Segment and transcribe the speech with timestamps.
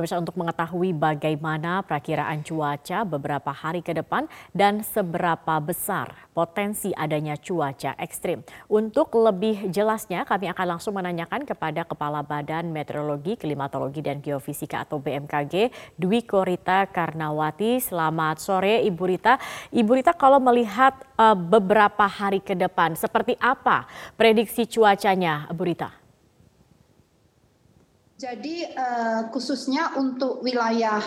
[0.00, 4.24] Pemirsa untuk mengetahui bagaimana perakiraan cuaca beberapa hari ke depan
[4.56, 8.40] dan seberapa besar potensi adanya cuaca ekstrim.
[8.64, 15.04] Untuk lebih jelasnya kami akan langsung menanyakan kepada Kepala Badan Meteorologi, Klimatologi dan Geofisika atau
[15.04, 15.68] BMKG
[16.00, 17.76] Dwi Korita Karnawati.
[17.84, 19.36] Selamat sore Ibu Rita.
[19.68, 23.84] Ibu Rita kalau melihat uh, beberapa hari ke depan seperti apa
[24.16, 25.99] prediksi cuacanya Bu Rita?
[28.20, 31.00] Jadi uh, khususnya untuk wilayah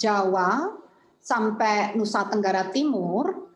[0.00, 0.72] Jawa
[1.20, 3.52] sampai Nusa Tenggara Timur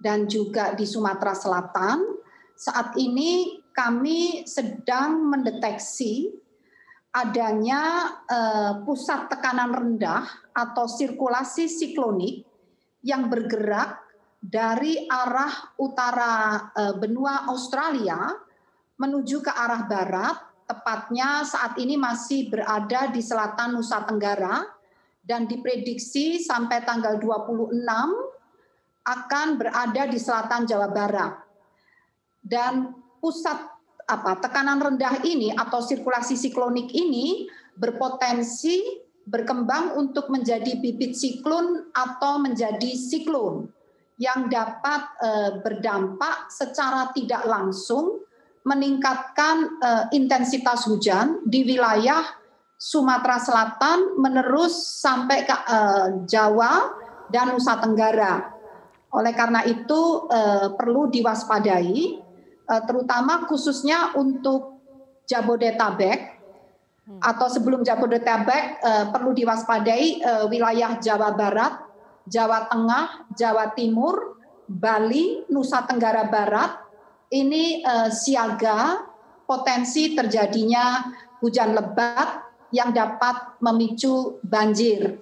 [0.00, 2.00] dan juga di Sumatera Selatan,
[2.56, 6.32] saat ini kami sedang mendeteksi
[7.12, 10.24] adanya uh, pusat tekanan rendah
[10.56, 12.48] atau sirkulasi siklonik
[13.04, 14.00] yang bergerak
[14.40, 18.32] dari arah utara uh, benua Australia
[18.96, 24.62] menuju ke arah barat tepatnya saat ini masih berada di selatan Nusa Tenggara
[25.26, 27.74] dan diprediksi sampai tanggal 26
[29.02, 31.34] akan berada di selatan Jawa Barat.
[32.38, 33.58] Dan pusat
[34.06, 42.42] apa tekanan rendah ini atau sirkulasi siklonik ini berpotensi berkembang untuk menjadi bibit siklon atau
[42.42, 43.70] menjadi siklon
[44.18, 45.30] yang dapat e,
[45.62, 48.20] berdampak secara tidak langsung
[48.64, 52.22] meningkatkan uh, intensitas hujan di wilayah
[52.80, 56.72] Sumatera Selatan menerus sampai ke uh, Jawa
[57.28, 58.56] dan Nusa Tenggara.
[59.12, 62.20] Oleh karena itu uh, perlu diwaspadai,
[62.68, 64.80] uh, terutama khususnya untuk
[65.28, 66.18] Jabodetabek
[67.06, 67.20] hmm.
[67.20, 71.84] atau sebelum Jabodetabek uh, perlu diwaspadai uh, wilayah Jawa Barat,
[72.24, 76.89] Jawa Tengah, Jawa Timur, Bali, Nusa Tenggara Barat,
[77.30, 79.06] ini uh, siaga
[79.46, 85.18] potensi terjadinya hujan lebat yang dapat memicu banjir.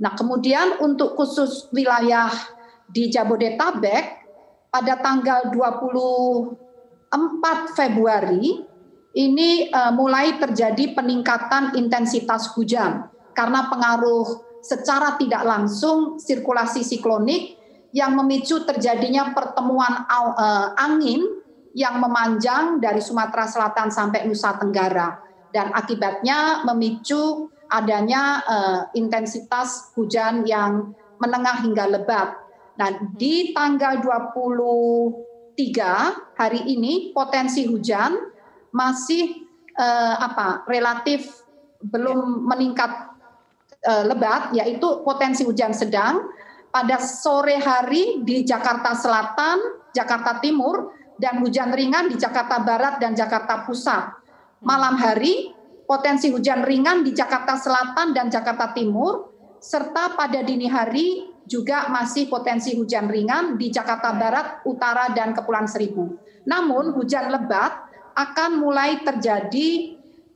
[0.00, 2.30] Nah, kemudian untuk khusus wilayah
[2.90, 4.04] di Jabodetabek
[4.70, 8.66] pada tanggal 24 Februari
[9.14, 17.58] ini uh, mulai terjadi peningkatan intensitas hujan karena pengaruh secara tidak langsung sirkulasi siklonik
[17.90, 21.39] yang memicu terjadinya pertemuan uh, angin
[21.74, 25.22] yang memanjang dari Sumatera Selatan sampai Nusa Tenggara
[25.54, 32.34] dan akibatnya memicu adanya uh, intensitas hujan yang menengah hingga lebat.
[32.74, 35.54] Nah, di tanggal 23
[36.34, 38.18] hari ini potensi hujan
[38.74, 39.46] masih
[39.78, 40.66] uh, apa?
[40.66, 41.30] relatif
[41.80, 42.90] belum meningkat
[43.86, 46.26] uh, lebat yaitu potensi hujan sedang
[46.70, 49.58] pada sore hari di Jakarta Selatan,
[49.90, 54.24] Jakarta Timur dan hujan ringan di Jakarta Barat dan Jakarta Pusat.
[54.64, 55.52] Malam hari
[55.84, 59.28] potensi hujan ringan di Jakarta Selatan dan Jakarta Timur
[59.60, 65.68] serta pada dini hari juga masih potensi hujan ringan di Jakarta Barat, Utara dan Kepulauan
[65.68, 66.16] Seribu.
[66.48, 69.68] Namun hujan lebat akan mulai terjadi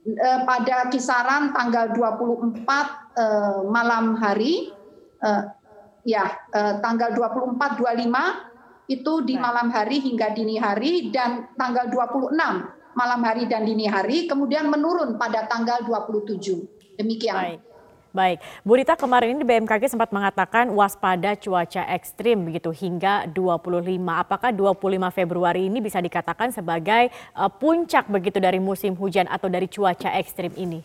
[0.05, 4.69] eh, pada kisaran tanggal 24 eh, malam hari
[5.23, 5.43] eh,
[6.05, 8.54] ya eh, tanggal 24 25
[8.85, 12.33] itu di malam hari hingga dini hari dan tanggal 26
[12.95, 16.95] malam hari dan dini hari kemudian menurun pada tanggal 27.
[16.95, 17.35] Demikian.
[17.35, 17.61] Baik.
[18.15, 23.91] Baik, Bu Rita kemarin ini BMKG sempat mengatakan waspada cuaca ekstrim begitu hingga 25.
[24.07, 29.67] Apakah 25 Februari ini bisa dikatakan sebagai uh, puncak begitu dari musim hujan atau dari
[29.67, 30.79] cuaca ekstrim ini?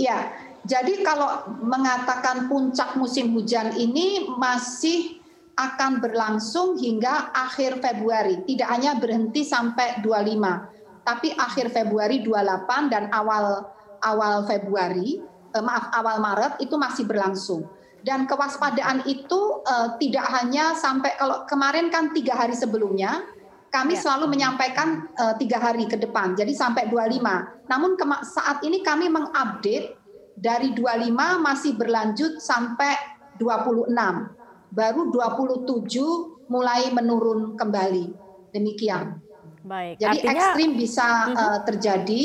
[0.00, 0.32] Ya,
[0.64, 5.20] jadi kalau mengatakan puncak musim hujan ini masih
[5.56, 8.44] akan berlangsung hingga akhir Februari.
[8.44, 13.64] Tidak hanya berhenti sampai 25, tapi akhir Februari 28 dan awal
[14.04, 15.16] awal Februari,
[15.56, 17.64] eh, maaf awal Maret itu masih berlangsung.
[18.04, 23.24] Dan kewaspadaan itu eh, tidak hanya sampai kalau kemarin kan tiga hari sebelumnya
[23.72, 24.00] kami ya.
[24.04, 27.24] selalu menyampaikan eh, tiga hari ke depan, jadi sampai 25.
[27.72, 27.96] Namun
[28.28, 29.96] saat ini kami mengupdate
[30.36, 32.92] dari 25 masih berlanjut sampai
[33.40, 34.35] 26
[34.76, 38.12] baru 27 mulai menurun kembali.
[38.52, 39.16] Demikian.
[39.64, 39.98] Baik.
[39.98, 42.22] Jadi Artinya, ekstrim bisa uh, terjadi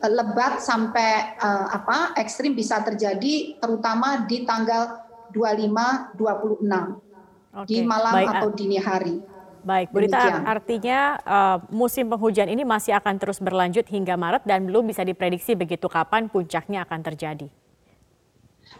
[0.00, 2.16] uh, lebat sampai uh, apa?
[2.16, 6.66] Ekstrim bisa terjadi terutama di tanggal 25 26.
[7.50, 7.66] Okay.
[7.68, 8.28] Di malam Baik.
[8.34, 9.16] atau dini hari.
[9.60, 14.64] Baik, Bu Rita, artinya uh, musim penghujan ini masih akan terus berlanjut hingga Maret dan
[14.64, 17.52] belum bisa diprediksi begitu kapan puncaknya akan terjadi.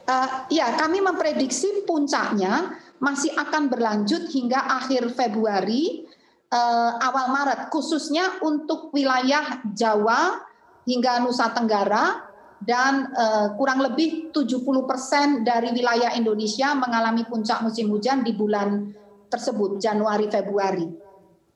[0.06, 6.04] Uh, ya, kami memprediksi puncaknya masih akan berlanjut hingga akhir Februari
[6.52, 10.44] uh, awal Maret khususnya untuk wilayah Jawa
[10.84, 12.28] hingga Nusa Tenggara
[12.60, 18.92] dan uh, kurang lebih 70 persen dari wilayah Indonesia mengalami puncak musim hujan di bulan
[19.32, 20.84] tersebut, Januari Februari.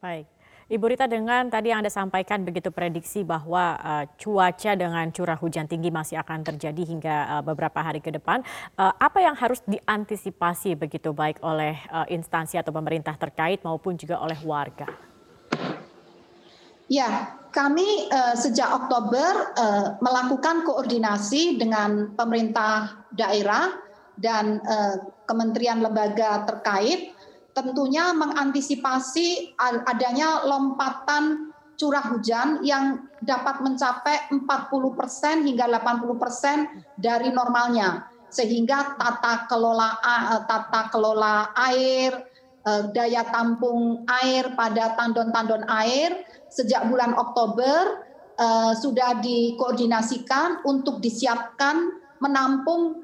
[0.01, 0.34] Baik.
[0.65, 5.69] Ibu Rita dengan tadi yang Anda sampaikan begitu prediksi bahwa uh, cuaca dengan curah hujan
[5.69, 8.41] tinggi masih akan terjadi hingga uh, beberapa hari ke depan.
[8.73, 14.17] Uh, apa yang harus diantisipasi begitu baik oleh uh, instansi atau pemerintah terkait maupun juga
[14.25, 14.89] oleh warga?
[16.89, 23.69] Ya, kami uh, sejak Oktober uh, melakukan koordinasi dengan pemerintah daerah
[24.17, 27.14] dan uh, kementerian lembaga terkait,
[27.55, 29.55] tentunya mengantisipasi
[29.87, 36.67] adanya lompatan curah hujan yang dapat mencapai 40 persen hingga 80 persen
[36.99, 39.99] dari normalnya, sehingga tata kelola
[40.47, 42.27] tata kelola air,
[42.91, 48.07] daya tampung air pada tandon-tandon air sejak bulan Oktober
[48.39, 53.03] uh, sudah dikoordinasikan untuk disiapkan menampung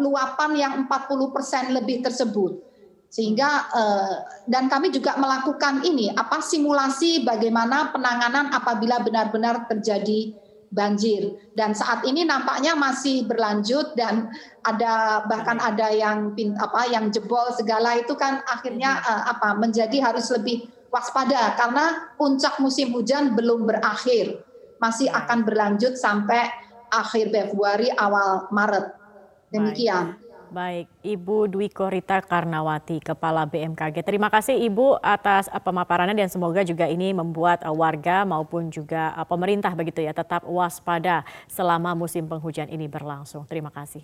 [0.00, 2.69] luapan yang 40% lebih tersebut.
[3.10, 4.14] Sehingga uh,
[4.46, 10.30] dan kami juga melakukan ini apa simulasi bagaimana penanganan apabila benar-benar terjadi
[10.70, 14.30] banjir dan saat ini nampaknya masih berlanjut dan
[14.62, 16.30] ada bahkan ada yang
[16.62, 22.58] apa yang jebol segala itu kan akhirnya uh, apa menjadi harus lebih waspada karena puncak
[22.62, 24.42] musim hujan belum berakhir.
[24.82, 26.50] Masih akan berlanjut sampai
[26.90, 28.86] akhir Februari awal Maret.
[29.50, 30.18] Demikian.
[30.50, 34.02] Baik, Ibu Dwi Korita Karnawati, Kepala BMKG.
[34.02, 39.70] Terima kasih Ibu atas pemaparannya dan semoga juga ini membuat warga maupun juga uh, pemerintah
[39.78, 43.46] begitu ya tetap waspada selama musim penghujan ini berlangsung.
[43.46, 44.02] Terima kasih.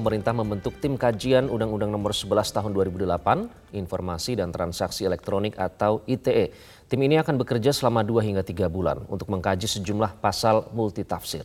[0.00, 6.56] Pemerintah membentuk tim kajian Undang-Undang Nomor 11 Tahun 2008, Informasi dan Transaksi Elektronik atau ITE.
[6.88, 11.44] Tim ini akan bekerja selama 2 hingga 3 bulan untuk mengkaji sejumlah pasal multitafsir.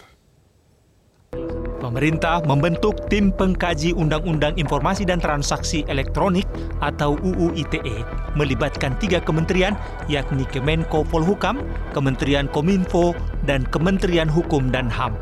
[1.81, 6.45] Pemerintah membentuk tim pengkaji Undang-Undang Informasi dan Transaksi Elektronik
[6.77, 8.05] atau UU ITE
[8.37, 9.73] melibatkan tiga kementerian
[10.05, 11.57] yakni Kemenko Polhukam,
[11.89, 13.17] Kementerian Kominfo,
[13.49, 15.17] dan Kementerian Hukum dan HAM.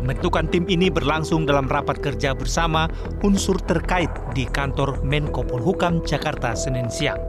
[0.00, 2.88] Pembentukan tim ini berlangsung dalam rapat kerja bersama
[3.20, 7.20] unsur terkait di kantor Menko Polhukam Jakarta Senin siang.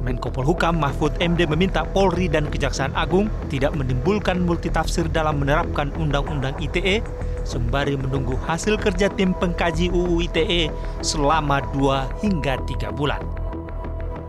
[0.00, 6.56] Menko Polhukam Mahfud MD meminta Polri dan Kejaksaan Agung tidak menimbulkan multitafsir dalam menerapkan Undang-Undang
[6.62, 7.04] ITE
[7.46, 10.66] sembari menunggu hasil kerja tim pengkaji UU ITE
[11.06, 13.22] selama 2 hingga 3 bulan.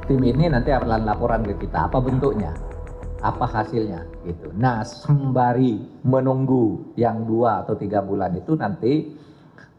[0.05, 2.53] Tim ini nanti akan laporan ke kita, apa bentuknya?
[3.21, 4.53] apa hasilnya gitu.
[4.53, 9.09] Nah sembari menunggu yang dua atau tiga bulan itu nanti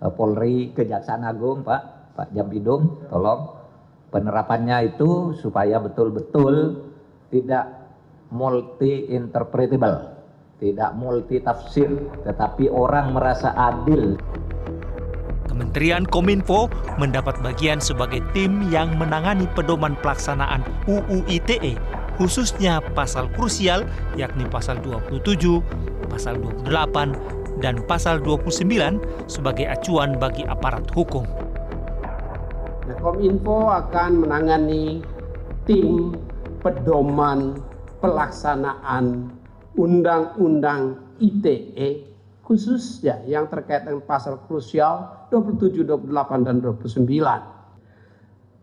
[0.02, 3.54] uh, Polri Kejaksaan Agung Pak Pak Jambidum tolong
[4.10, 6.82] penerapannya itu supaya betul-betul
[7.28, 7.68] tidak
[8.32, 10.17] multi interpretable,
[10.58, 11.86] tidak multi tafsir,
[12.26, 14.18] tetapi orang merasa adil.
[15.46, 21.78] Kementerian Kominfo mendapat bagian sebagai tim yang menangani pedoman pelaksanaan UU ITE
[22.18, 23.86] khususnya pasal krusial
[24.18, 25.62] yakni pasal 27,
[26.10, 26.34] pasal
[26.66, 31.22] 28, dan pasal 29 sebagai acuan bagi aparat hukum.
[32.90, 35.06] Nah, Kominfo akan menangani
[35.62, 36.18] tim
[36.58, 37.62] pedoman
[38.02, 39.37] pelaksanaan
[39.78, 40.82] Undang-Undang
[41.22, 42.08] ITE
[42.48, 47.04] khususnya yang terkait dengan pasal krusial 27, 28, dan 29.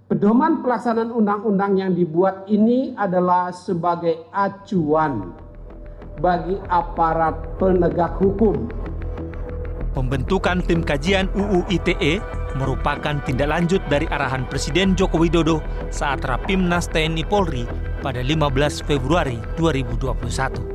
[0.10, 5.34] Pedoman pelaksanaan undang-undang yang dibuat ini adalah sebagai acuan
[6.22, 8.70] bagi aparat penegak hukum.
[9.94, 12.20] Pembentukan tim kajian UU ITE
[12.58, 17.64] merupakan tindak lanjut dari arahan Presiden Joko Widodo saat Rapimnas TNI Polri
[18.04, 20.75] pada 15 Februari 2021.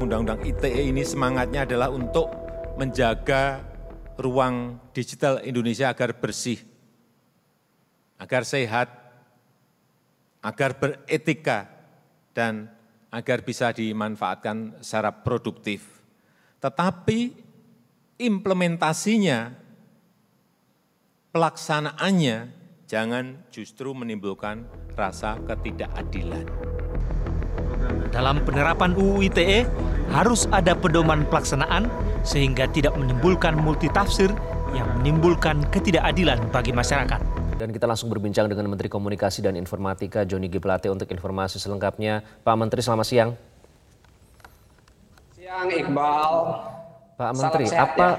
[0.00, 2.30] Undang-undang ITE ini semangatnya adalah untuk
[2.74, 3.62] menjaga
[4.18, 6.74] ruang digital Indonesia agar bersih
[8.18, 8.88] agar sehat,
[10.40, 11.68] agar beretika,
[12.34, 12.70] dan
[13.12, 16.02] agar bisa dimanfaatkan secara produktif.
[16.58, 17.36] Tetapi
[18.18, 19.54] implementasinya,
[21.30, 22.36] pelaksanaannya,
[22.88, 26.73] jangan justru menimbulkan rasa ketidakadilan.
[28.14, 29.66] Dalam penerapan UU ITE
[30.12, 31.90] harus ada pedoman pelaksanaan
[32.24, 34.32] sehingga tidak menimbulkan multitafsir
[34.74, 37.20] yang menimbulkan ketidakadilan bagi masyarakat.
[37.54, 40.58] Dan kita langsung berbincang dengan Menteri Komunikasi dan Informatika Joni G.
[40.58, 42.26] Plate untuk informasi selengkapnya.
[42.42, 43.30] Pak Menteri, selamat siang.
[45.38, 46.34] Siang Iqbal.
[47.14, 48.14] Pak Menteri, sehat, apa ya?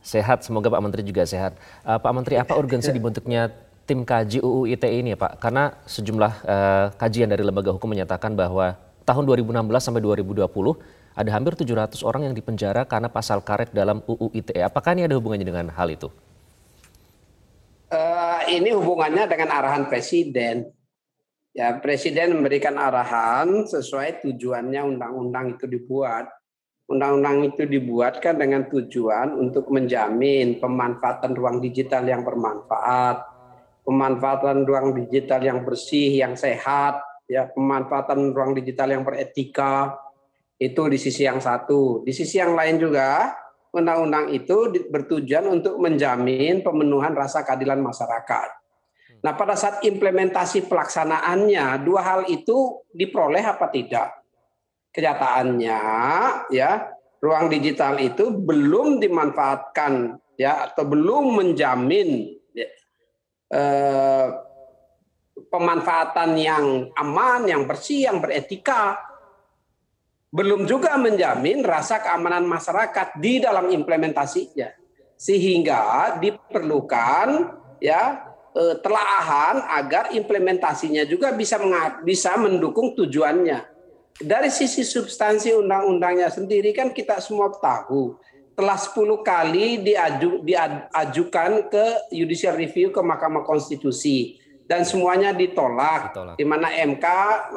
[0.00, 0.38] sehat?
[0.48, 1.60] Semoga Pak Menteri juga sehat.
[1.84, 3.52] Uh, Pak Menteri, apa urgensi dibentuknya
[3.84, 5.44] tim kaji UU ITE ini ya Pak?
[5.44, 10.48] Karena sejumlah uh, kajian dari lembaga hukum menyatakan bahwa tahun 2016 sampai 2020
[11.14, 14.66] Ada hampir 700 orang yang dipenjara karena pasal karet dalam UU ITE.
[14.66, 16.10] Apakah ini ada hubungannya dengan hal itu?
[17.86, 20.74] Uh, ini hubungannya dengan arahan presiden.
[21.54, 26.26] Ya, presiden memberikan arahan sesuai tujuannya undang-undang itu dibuat.
[26.90, 33.22] Undang-undang itu dibuatkan dengan tujuan untuk menjamin pemanfaatan ruang digital yang bermanfaat,
[33.86, 39.96] pemanfaatan ruang digital yang bersih, yang sehat, ya, pemanfaatan ruang digital yang beretika.
[40.54, 42.06] Itu di sisi yang satu.
[42.06, 43.34] Di sisi yang lain juga,
[43.74, 48.64] undang-undang itu bertujuan untuk menjamin pemenuhan rasa keadilan masyarakat
[49.24, 54.20] Nah, pada saat implementasi pelaksanaannya, dua hal itu diperoleh apa tidak?
[54.92, 55.80] Kenyataannya,
[56.52, 56.92] ya,
[57.24, 62.68] ruang digital itu belum dimanfaatkan, ya, atau belum menjamin ya,
[63.48, 64.26] eh,
[65.54, 68.98] pemanfaatan yang aman, yang bersih, yang beretika.
[70.34, 74.74] Belum juga menjamin rasa keamanan masyarakat di dalam implementasinya,
[75.14, 81.54] sehingga diperlukan ya eh, telaahan agar implementasinya juga bisa
[82.02, 83.70] bisa mendukung tujuannya.
[84.14, 88.18] Dari sisi substansi undang-undangnya sendiri kan kita semua tahu
[88.54, 88.94] telah 10
[89.26, 94.43] kali diaju, diajukan ke judicial review ke Mahkamah Konstitusi
[94.74, 96.34] dan semuanya ditolak, ditolak.
[96.34, 97.06] di mana MK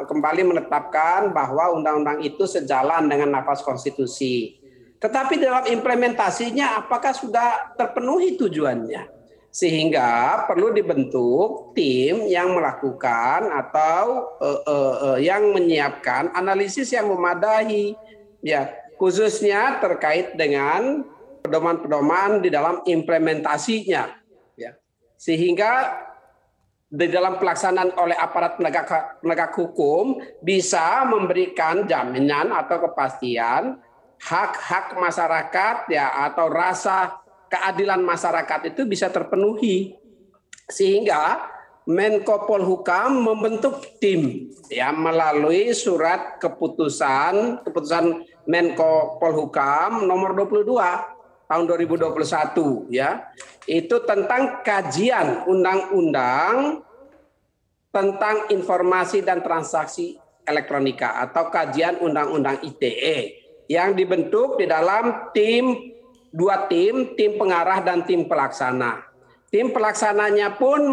[0.06, 4.62] kembali menetapkan bahwa undang-undang itu sejalan dengan nafas konstitusi.
[5.02, 9.18] Tetapi dalam implementasinya apakah sudah terpenuhi tujuannya?
[9.58, 17.98] sehingga perlu dibentuk tim yang melakukan atau uh, uh, uh, yang menyiapkan analisis yang memadai
[18.46, 18.70] ya
[19.02, 21.02] khususnya terkait dengan
[21.42, 24.14] pedoman-pedoman di dalam implementasinya
[24.54, 24.78] ya
[25.18, 26.06] sehingga
[26.88, 33.76] di dalam pelaksanaan oleh aparat penegak penegak hukum bisa memberikan jaminan atau kepastian
[34.24, 37.20] hak-hak masyarakat ya atau rasa
[37.52, 40.00] keadilan masyarakat itu bisa terpenuhi.
[40.68, 41.48] Sehingga
[41.88, 51.17] Menko Polhukam membentuk tim ya melalui surat keputusan keputusan Menko Polhukam nomor 22
[51.48, 53.28] tahun 2021 ya.
[53.68, 56.84] Itu tentang kajian undang-undang
[57.92, 65.96] tentang informasi dan transaksi elektronika atau kajian undang-undang ITE yang dibentuk di dalam tim
[66.32, 69.04] dua tim, tim pengarah dan tim pelaksana.
[69.48, 70.92] Tim pelaksananya pun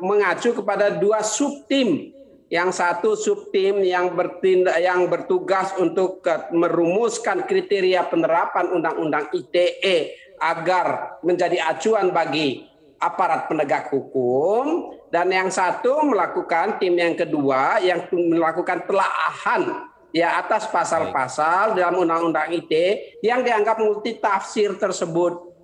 [0.00, 2.12] mengacu kepada dua subtim.
[2.52, 6.20] Yang satu subtim yang bertindak yang bertugas untuk
[6.52, 12.68] merumuskan kriteria penerapan Undang-Undang ITE agar menjadi acuan bagi
[13.00, 20.68] aparat penegak hukum dan yang satu melakukan tim yang kedua yang melakukan telaahan ya atas
[20.68, 25.56] pasal-pasal dalam Undang-Undang ITE yang dianggap multi tafsir tersebut.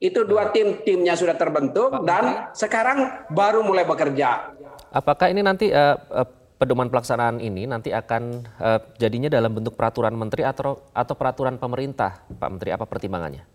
[0.00, 4.56] Itu dua tim timnya sudah terbentuk dan sekarang baru mulai bekerja.
[4.90, 6.28] Apakah ini nanti uh, uh,
[6.58, 12.26] pedoman pelaksanaan ini nanti akan uh, jadinya dalam bentuk peraturan menteri atau atau peraturan pemerintah,
[12.26, 12.74] Pak Menteri?
[12.74, 13.46] Apa pertimbangannya?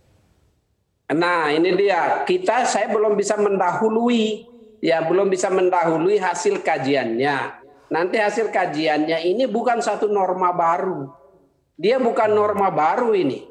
[1.11, 2.23] Nah, ini dia.
[2.23, 4.47] Kita saya belum bisa mendahului
[4.79, 7.61] ya, belum bisa mendahului hasil kajiannya.
[7.91, 11.11] Nanti hasil kajiannya ini bukan satu norma baru.
[11.75, 13.45] Dia bukan norma baru ini.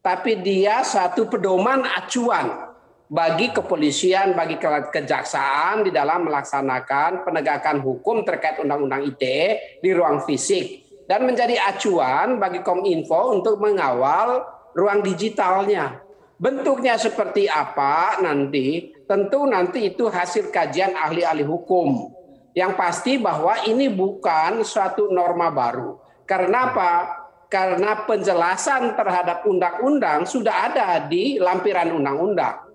[0.00, 2.65] Tapi dia satu pedoman acuan
[3.06, 4.58] bagi kepolisian, bagi
[4.90, 12.42] kejaksaan di dalam melaksanakan penegakan hukum terkait Undang-Undang ITE di ruang fisik dan menjadi acuan
[12.42, 14.42] bagi Kominfo untuk mengawal
[14.74, 16.02] ruang digitalnya.
[16.36, 18.92] Bentuknya seperti apa nanti?
[19.06, 22.10] Tentu nanti itu hasil kajian ahli-ahli hukum
[22.58, 25.96] yang pasti bahwa ini bukan suatu norma baru.
[26.26, 26.92] Karena apa?
[27.46, 32.65] Karena penjelasan terhadap undang-undang sudah ada di lampiran undang-undang.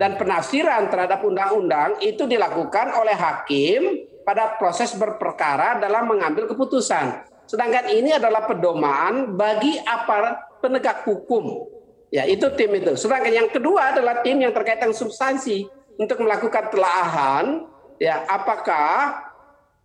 [0.00, 7.28] Dan penafsiran terhadap undang-undang itu dilakukan oleh hakim pada proses berperkara dalam mengambil keputusan.
[7.44, 11.68] Sedangkan ini adalah pedoman bagi aparat penegak hukum.
[12.08, 12.96] Ya, itu tim itu.
[12.96, 15.68] Sedangkan yang kedua adalah tim yang terkait dengan substansi
[16.00, 17.68] untuk melakukan telaahan
[18.00, 19.20] ya apakah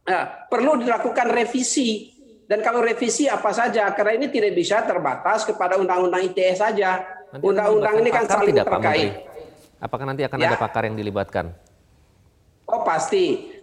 [0.08, 2.16] ya, perlu dilakukan revisi
[2.48, 7.04] dan kalau revisi apa saja karena ini tidak bisa terbatas kepada undang-undang ITE saja
[7.44, 9.12] undang-undang ini kan saling terkait
[9.80, 10.54] apakah nanti akan ya.
[10.54, 11.54] ada pakar yang dilibatkan
[12.70, 13.56] oh pasti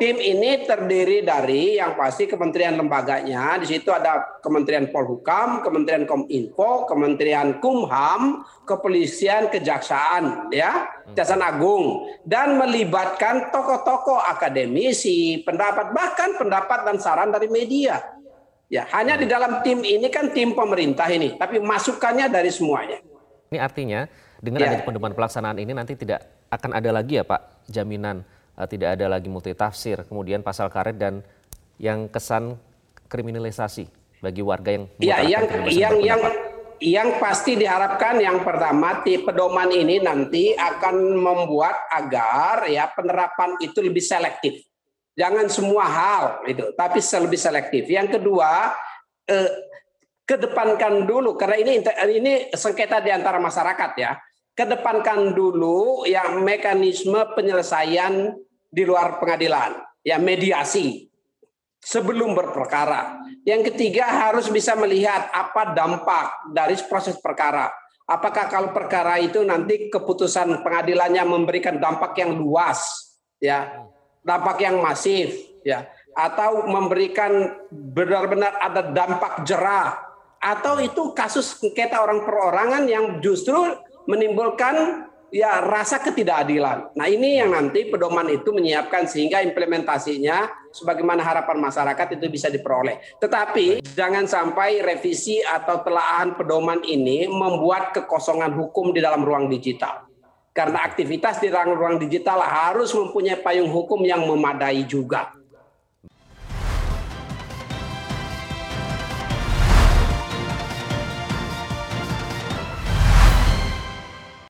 [0.00, 3.60] tim ini terdiri dari yang pasti kementerian lembaganya.
[3.60, 12.56] Di situ ada Kementerian Polhukam, Kementerian Kominfo, Kementerian Kumham, Kepolisian, Kejaksaan, ya, Kejaksaan Agung, dan
[12.56, 18.00] melibatkan tokoh-tokoh akademisi, pendapat bahkan pendapat dan saran dari media.
[18.70, 23.02] Ya, hanya di dalam tim ini kan tim pemerintah ini, tapi masukannya dari semuanya.
[23.50, 24.06] Ini artinya
[24.40, 24.66] dengan ya.
[24.72, 28.24] adanya pedoman pelaksanaan ini nanti tidak akan ada lagi ya Pak jaminan
[28.56, 31.20] uh, tidak ada lagi multitafsir, kemudian pasal karet dan
[31.80, 32.56] yang kesan
[33.08, 33.88] kriminalisasi
[34.20, 36.20] bagi warga yang ya, yang yang yang
[36.80, 43.84] yang pasti diharapkan yang pertama di pedoman ini nanti akan membuat agar ya penerapan itu
[43.84, 44.64] lebih selektif
[45.20, 47.84] Jangan semua hal itu, tapi lebih selektif.
[47.90, 48.72] Yang kedua,
[49.28, 49.50] eh,
[50.24, 54.16] kedepankan dulu karena ini ini sengketa di antara masyarakat ya.
[54.60, 58.36] Kedepankan dulu yang mekanisme penyelesaian
[58.68, 59.72] di luar pengadilan,
[60.04, 61.08] ya mediasi
[61.80, 63.24] sebelum berperkara.
[63.48, 67.72] Yang ketiga harus bisa melihat apa dampak dari proses perkara.
[68.04, 72.84] Apakah kalau perkara itu nanti keputusan pengadilannya memberikan dampak yang luas,
[73.40, 73.88] ya
[74.20, 79.96] dampak yang masif ya atau memberikan benar-benar ada dampak jerah
[80.36, 83.56] atau itu kasus sengketa orang perorangan yang justru
[84.08, 86.92] menimbulkan ya rasa ketidakadilan.
[86.98, 92.98] Nah ini yang nanti pedoman itu menyiapkan sehingga implementasinya sebagaimana harapan masyarakat itu bisa diperoleh.
[93.22, 100.10] Tetapi jangan sampai revisi atau telaahan pedoman ini membuat kekosongan hukum di dalam ruang digital.
[100.50, 105.39] Karena aktivitas di ruang-ruang digital harus mempunyai payung hukum yang memadai juga.